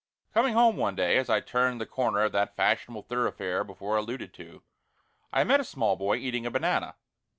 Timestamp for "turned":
1.41-1.79